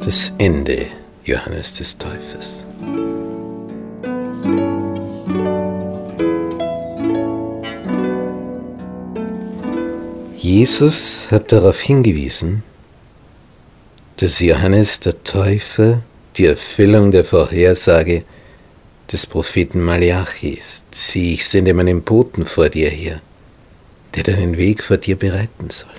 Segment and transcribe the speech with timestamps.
[0.00, 0.86] Das Ende
[1.24, 2.64] Johannes des Täufers.
[10.36, 12.62] Jesus hat darauf hingewiesen,
[14.18, 16.02] dass Johannes der Täufer
[16.36, 18.22] die Erfüllung der Vorhersage
[19.12, 20.86] des Propheten Malachi ist.
[20.92, 23.20] Sieh, ich sende meinen Boten vor dir her,
[24.14, 25.90] der deinen Weg vor dir bereiten soll.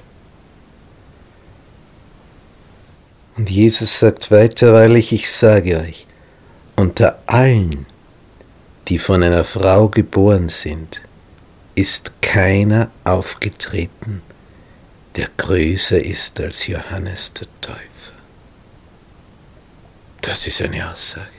[3.37, 6.07] Und Jesus sagt weiter, wahrlich, ich sage euch,
[6.75, 7.85] unter allen,
[8.87, 11.01] die von einer Frau geboren sind,
[11.75, 14.23] ist keiner aufgetreten,
[15.15, 17.77] der größer ist als Johannes der Täufer.
[20.21, 21.36] Das ist eine Aussage.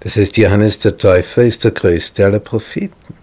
[0.00, 3.14] Das heißt, Johannes der Täufer ist der größte aller Propheten.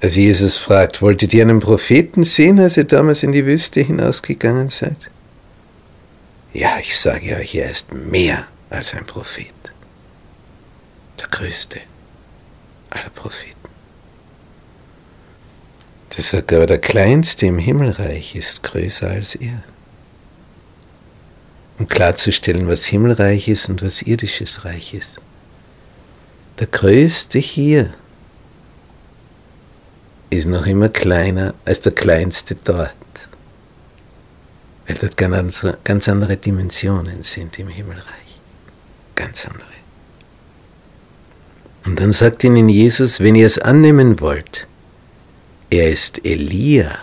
[0.00, 4.68] Als Jesus fragt, wolltet ihr einen Propheten sehen, als ihr damals in die Wüste hinausgegangen
[4.68, 5.10] seid?
[6.52, 9.46] Ja, ich sage euch, er ist mehr als ein Prophet.
[11.20, 11.80] Der größte
[12.90, 13.56] aller Propheten.
[16.16, 19.62] Der sagt aber, der Kleinste im Himmelreich ist größer als er.
[21.78, 25.16] Um klarzustellen, was Himmelreich ist und was irdisches Reich ist.
[26.58, 27.94] Der Größte hier
[30.30, 32.94] ist noch immer kleiner als der kleinste dort.
[34.86, 38.40] Weil dort ganz andere Dimensionen sind im Himmelreich.
[39.14, 39.66] Ganz andere.
[41.84, 44.68] Und dann sagt ihnen Jesus, wenn ihr es annehmen wollt,
[45.70, 46.98] er ist Elia,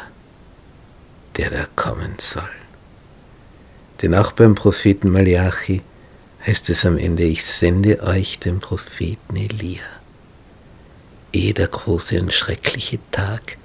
[1.37, 2.43] der da kommen soll.
[4.02, 5.81] Denn auch beim Propheten Malachi
[6.45, 9.83] heißt es am Ende, ich sende euch den Propheten Elia
[11.33, 13.58] ehe der große und schreckliche Tag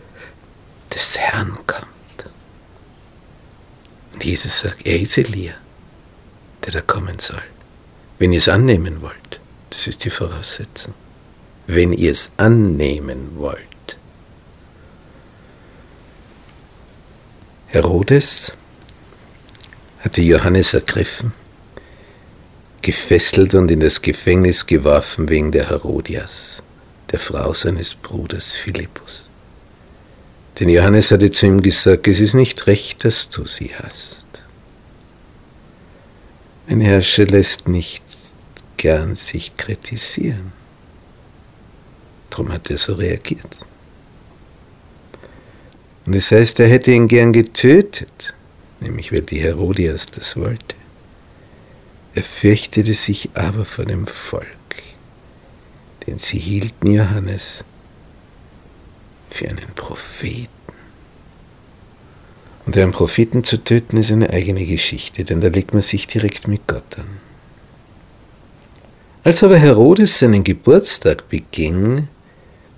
[0.94, 1.88] des Herrn kommt.
[4.12, 5.54] Und Jesus sagt, er ist Elia,
[6.64, 7.42] der da kommen soll.
[8.18, 9.40] Wenn ihr es annehmen wollt,
[9.70, 10.94] das ist die Voraussetzung.
[11.66, 13.58] Wenn ihr es annehmen wollt.
[17.68, 18.52] Herodes
[20.04, 21.32] hatte Johannes ergriffen,
[22.82, 26.62] gefesselt und in das Gefängnis geworfen wegen der Herodias
[27.10, 29.30] der Frau seines Bruders Philippus.
[30.60, 34.28] Denn Johannes hatte zu ihm gesagt, es ist nicht recht, dass du sie hast.
[36.68, 38.02] Ein Herrscher lässt nicht
[38.76, 40.52] gern sich kritisieren.
[42.30, 43.56] Darum hat er so reagiert.
[46.06, 48.34] Und das heißt, er hätte ihn gern getötet,
[48.84, 50.76] nämlich weil die Herodias das wollte.
[52.14, 54.46] Er fürchtete sich aber vor dem Volk
[56.06, 57.64] denn sie hielten Johannes
[59.30, 60.48] für einen Propheten.
[62.66, 66.48] Und einen Propheten zu töten ist eine eigene Geschichte, denn da legt man sich direkt
[66.48, 67.06] mit Gott an.
[69.22, 72.08] Als aber Herodes seinen Geburtstag beging,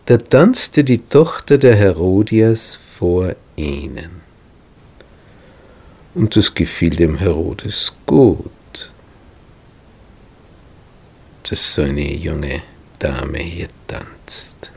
[0.06, 4.25] da tanzte die Tochter der Herodias vor ihnen.
[6.16, 8.90] Und das gefiel dem Herodes gut,
[11.42, 12.62] dass so eine junge
[12.98, 14.70] Dame hier tanzt.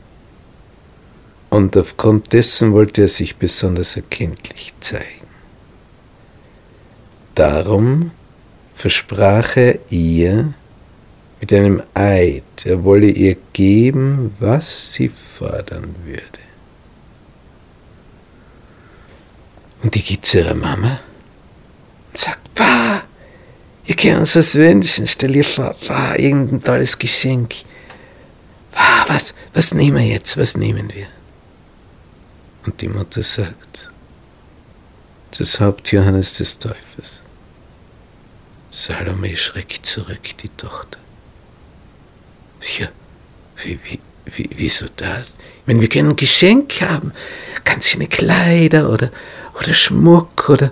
[1.48, 5.28] Und aufgrund dessen wollte er sich besonders erkenntlich zeigen.
[7.34, 8.10] Darum
[8.74, 10.52] versprach er ihr
[11.40, 16.38] mit einem Eid, er wolle ihr geben, was sie fordern würde.
[19.82, 21.00] Und die geht zu ihrer Mama
[22.14, 23.02] sagt, Bah,
[23.86, 27.54] ihr könnt uns was wünschen, stell dir vor, bah, irgendein tolles Geschenk
[28.74, 31.06] ah, was, was nehmen wir jetzt, was nehmen wir?
[32.66, 33.90] Und die Mutter sagt,
[35.38, 37.22] das Haupt Johannes des Täufers.
[38.70, 40.98] Salome schreckt zurück, die Tochter.
[42.78, 42.88] Ja,
[43.62, 45.38] wie, wie, wie, wieso das?
[45.60, 47.12] Ich meine, wir können ein Geschenk haben,
[47.64, 49.10] ganz schöne Kleider oder,
[49.54, 50.70] oder Schmuck oder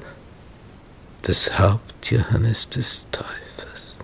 [1.29, 3.99] das Haupt Johannes des Täufers.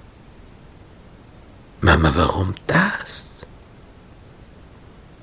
[1.80, 3.40] Mama, warum das?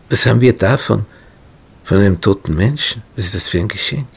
[0.09, 1.05] Was haben wir davon?
[1.83, 3.03] Von einem toten Menschen?
[3.15, 4.07] Was ist das für ein Geschenk?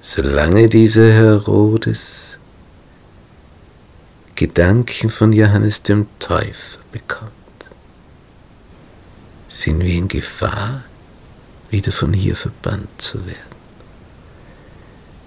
[0.00, 2.38] Solange dieser Herodes
[4.36, 7.32] Gedanken von Johannes dem Täufer bekommt,
[9.48, 10.84] sind wir in Gefahr,
[11.68, 13.49] wieder von hier verbannt zu werden.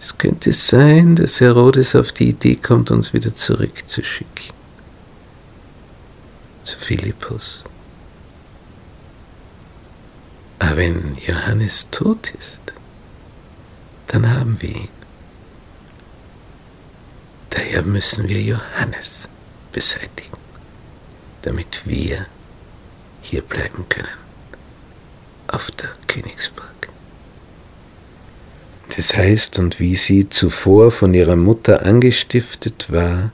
[0.03, 4.53] Es könnte sein, dass Herodes auf die Idee kommt, uns wieder zurückzuschicken.
[6.63, 7.63] zu Philippus.
[10.59, 12.73] Aber wenn Johannes tot ist,
[14.07, 14.89] dann haben wir ihn.
[17.51, 19.29] Daher müssen wir Johannes
[19.71, 20.37] beseitigen,
[21.43, 22.25] damit wir
[23.21, 24.19] hier bleiben können,
[25.47, 26.72] auf der Königsburg.
[28.95, 33.31] Das heißt, und wie sie zuvor von ihrer Mutter angestiftet war,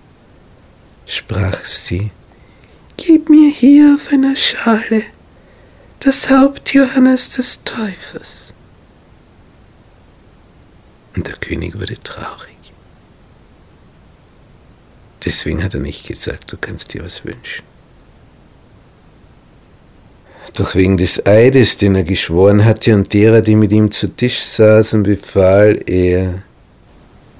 [1.06, 2.11] sprach sie,
[2.95, 5.03] Gib mir hier auf einer Schale
[6.00, 8.53] das Haupt Johannes des Täufers.
[11.15, 12.56] Und der König wurde traurig.
[15.25, 17.63] Deswegen hat er nicht gesagt, du kannst dir was wünschen.
[20.54, 24.42] Doch wegen des Eides, den er geschworen hatte und derer, die mit ihm zu Tisch
[24.42, 26.44] saßen, befahl er,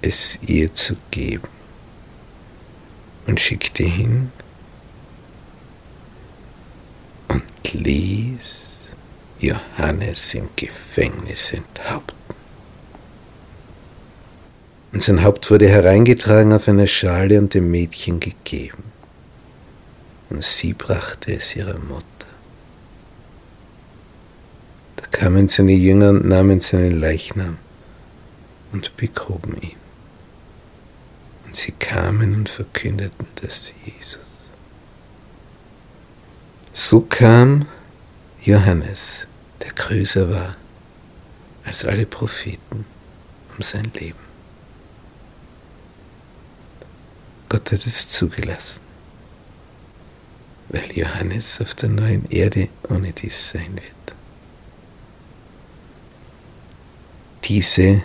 [0.02, 1.48] es ihr zu geben
[3.28, 4.32] und schickte hin
[7.28, 8.86] und ließ
[9.40, 12.18] Johannes im Gefängnis enthaupten.
[14.92, 18.84] Und sein Haupt wurde hereingetragen auf einer Schale und dem Mädchen gegeben.
[20.30, 22.19] Und sie brachte es ihrer Mutter.
[25.12, 27.58] Kamen seine Jünger und nahmen seinen Leichnam
[28.72, 29.78] und begruben ihn.
[31.46, 34.46] Und sie kamen und verkündeten das Jesus.
[36.74, 37.66] So kam
[38.42, 39.28] Johannes,
[39.62, 40.56] der größer war
[41.66, 42.86] als alle Propheten,
[43.58, 44.30] um sein Leben.
[47.50, 48.82] Gott hat es zugelassen,
[50.70, 53.99] weil Johannes auf der neuen Erde ohne dies sein wird.
[57.50, 58.04] Diese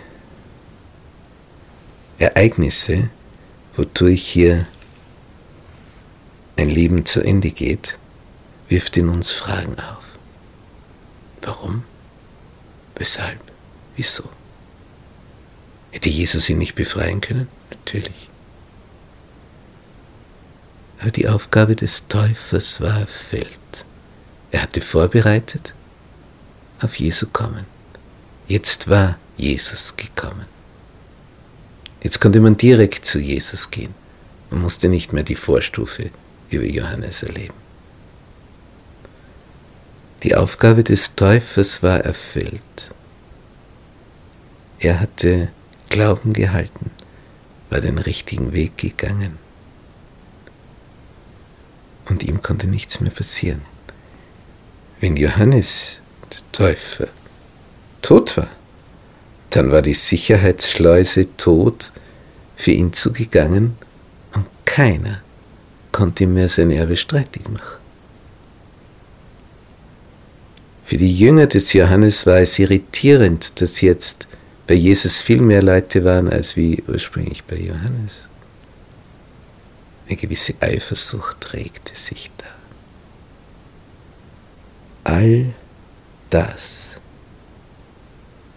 [2.17, 3.11] Ereignisse,
[3.75, 4.65] wodurch hier
[6.57, 7.99] ein Leben zu Ende geht,
[8.69, 10.17] wirft in uns Fragen auf.
[11.43, 11.83] Warum?
[12.95, 13.39] Weshalb?
[13.95, 14.23] Wieso?
[15.91, 17.47] Hätte Jesus ihn nicht befreien können?
[17.69, 18.29] Natürlich.
[21.01, 23.85] Aber die Aufgabe des Täufers war erfüllt.
[24.49, 25.75] Er hatte vorbereitet
[26.81, 27.65] auf Jesu kommen.
[28.47, 30.45] Jetzt war Jesus gekommen.
[32.01, 33.93] Jetzt konnte man direkt zu Jesus gehen.
[34.49, 36.11] Man musste nicht mehr die Vorstufe
[36.49, 37.55] über Johannes erleben.
[40.23, 42.91] Die Aufgabe des Täufers war erfüllt.
[44.79, 45.49] Er hatte
[45.89, 46.91] Glauben gehalten,
[47.69, 49.37] war den richtigen Weg gegangen
[52.07, 53.61] und ihm konnte nichts mehr passieren.
[54.99, 55.97] Wenn Johannes,
[56.31, 57.07] der Täufer,
[58.01, 58.49] tot war,
[59.55, 61.91] dann war die Sicherheitsschleuse tot
[62.57, 63.77] für ihn zugegangen
[64.33, 65.21] und keiner
[65.91, 67.79] konnte ihm mehr sein Erbe streitig machen.
[70.83, 74.27] Für die Jünger des Johannes war es irritierend, dass jetzt
[74.67, 78.27] bei Jesus viel mehr Leute waren als wie ursprünglich bei Johannes.
[80.07, 82.45] Eine gewisse Eifersucht regte sich da.
[85.05, 85.53] All
[86.29, 86.84] das,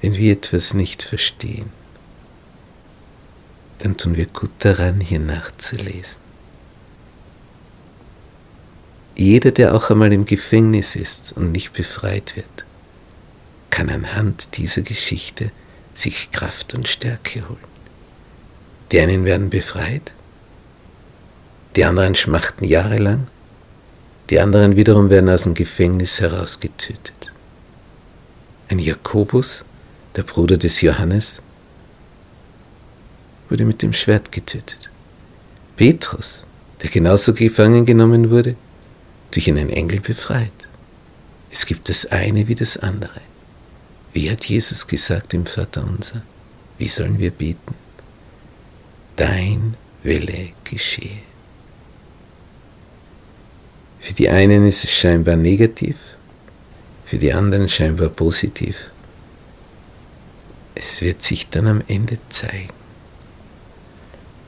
[0.01, 1.71] wenn wir etwas nicht verstehen,
[3.81, 6.21] dann tun wir gut daran, hier nachzulesen.
[9.17, 12.65] Jeder, der auch einmal im Gefängnis ist und nicht befreit wird,
[13.71, 15.51] kann anhand dieser Geschichte
[15.93, 17.59] sich Kraft und Stärke holen.
[18.93, 20.13] Die einen werden befreit,
[21.77, 23.27] die anderen schmachten jahrelang,
[24.31, 27.33] die anderen wiederum werden aus dem Gefängnis herausgetötet.
[28.69, 29.65] Ein Jakobus,
[30.19, 31.41] der Bruder des Johannes,
[33.49, 34.91] wurde mit dem Schwert getötet.
[35.77, 36.45] Petrus,
[36.83, 38.57] der genauso gefangen genommen wurde,
[39.31, 40.51] durch einen Engel befreit.
[41.53, 43.21] Es gibt das eine wie das andere.
[44.13, 46.23] Wie hat Jesus gesagt im Vater unser?
[46.79, 47.75] Wie sollen wir beten?
[49.15, 51.23] Dein Wille geschehe.
[54.01, 55.97] Für die einen ist es scheinbar negativ,
[57.05, 58.91] für die anderen scheinbar positiv.
[60.81, 62.73] Es wird sich dann am Ende zeigen,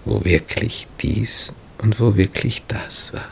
[0.04, 3.28] wo wirklich dies und wo wirklich das war.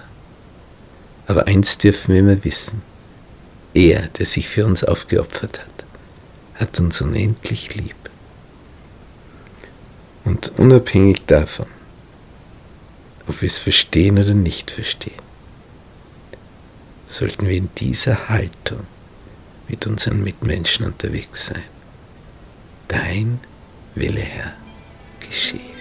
[1.29, 2.83] Aber eins dürfen wir immer wissen,
[3.73, 5.85] er, der sich für uns aufgeopfert hat,
[6.57, 7.95] hat uns unendlich lieb.
[10.25, 11.67] Und unabhängig davon,
[13.29, 15.23] ob wir es verstehen oder nicht verstehen,
[17.07, 18.81] sollten wir in dieser Haltung
[19.69, 21.78] mit unseren Mitmenschen unterwegs sein.
[22.89, 23.39] Dein
[23.95, 24.55] Wille, Herr,
[25.21, 25.78] geschehe.